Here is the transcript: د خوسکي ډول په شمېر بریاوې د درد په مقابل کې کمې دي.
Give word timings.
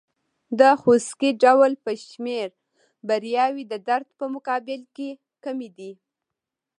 د 0.59 0.61
خوسکي 0.81 1.29
ډول 1.43 1.71
په 1.83 1.91
شمېر 2.07 2.49
بریاوې 3.07 3.63
د 3.71 3.73
درد 3.89 4.07
په 4.19 4.25
مقابل 4.35 4.81
کې 4.95 5.09
کمې 5.43 5.69
دي. 5.77 5.91